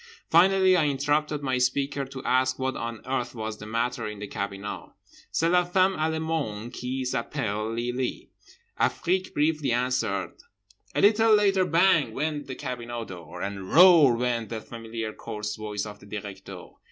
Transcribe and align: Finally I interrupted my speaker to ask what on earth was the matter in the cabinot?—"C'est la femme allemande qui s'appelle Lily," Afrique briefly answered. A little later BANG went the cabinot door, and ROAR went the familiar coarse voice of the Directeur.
Finally 0.31 0.75
I 0.75 0.87
interrupted 0.87 1.43
my 1.43 1.59
speaker 1.59 2.05
to 2.05 2.23
ask 2.23 2.57
what 2.57 2.75
on 2.75 3.05
earth 3.05 3.35
was 3.35 3.59
the 3.59 3.67
matter 3.67 4.07
in 4.07 4.17
the 4.17 4.25
cabinot?—"C'est 4.25 5.47
la 5.47 5.63
femme 5.63 5.93
allemande 5.93 6.73
qui 6.73 7.05
s'appelle 7.05 7.71
Lily," 7.71 8.31
Afrique 8.79 9.31
briefly 9.35 9.71
answered. 9.71 10.31
A 10.95 11.01
little 11.01 11.35
later 11.35 11.65
BANG 11.65 12.13
went 12.13 12.47
the 12.47 12.55
cabinot 12.55 13.09
door, 13.09 13.43
and 13.43 13.69
ROAR 13.71 14.15
went 14.17 14.49
the 14.49 14.59
familiar 14.59 15.13
coarse 15.13 15.55
voice 15.55 15.85
of 15.85 15.99
the 15.99 16.07
Directeur. 16.07 16.69